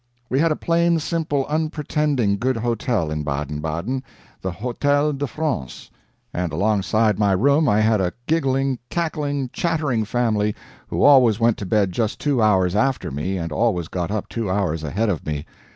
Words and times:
We 0.31 0.39
had 0.39 0.51
a 0.51 0.55
plain, 0.55 0.97
simple, 0.97 1.45
unpretending, 1.45 2.37
good 2.39 2.57
hotel, 2.57 3.11
in 3.11 3.21
Baden 3.23 3.61
Baden 3.61 4.01
the 4.41 4.49
Hôtel 4.51 5.15
de 5.15 5.27
France 5.27 5.91
and 6.33 6.51
alongside 6.51 7.19
my 7.19 7.33
room 7.33 7.69
I 7.69 7.81
had 7.81 8.01
a 8.01 8.13
giggling, 8.25 8.79
cackling, 8.89 9.51
chattering 9.53 10.03
family 10.05 10.55
who 10.87 11.03
always 11.03 11.39
went 11.39 11.57
to 11.57 11.67
bed 11.67 11.91
just 11.91 12.19
two 12.19 12.41
hours 12.41 12.75
after 12.75 13.11
me 13.11 13.37
and 13.37 13.51
always 13.51 13.89
got 13.89 14.09
up 14.09 14.27
two 14.27 14.49
hours 14.49 14.83
ahead 14.83 15.09
of 15.09 15.23
me. 15.23 15.45